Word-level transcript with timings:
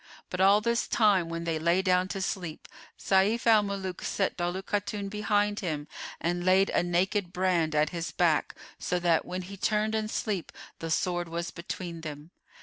But 0.31 0.41
all 0.41 0.61
this 0.61 0.87
time 0.87 1.29
when 1.29 1.43
they 1.43 1.59
lay 1.59 1.83
down 1.83 2.07
to 2.07 2.23
sleep, 2.23 2.67
Sayf 2.97 3.45
al 3.45 3.61
Muluk 3.61 4.01
set 4.03 4.35
Daulat 4.35 4.65
Khatun 4.65 5.09
behind 5.09 5.59
him 5.59 5.87
and 6.19 6.43
laid 6.43 6.71
a 6.71 6.81
naked 6.81 7.31
brand 7.31 7.75
at 7.75 7.89
his 7.89 8.09
back, 8.09 8.55
so 8.79 8.97
that, 8.97 9.25
when 9.25 9.43
he 9.43 9.57
turned 9.57 9.93
in 9.93 10.07
sleep 10.07 10.51
the 10.79 10.89
sword 10.89 11.29
was 11.29 11.51
between 11.51 12.01
them. 12.01 12.31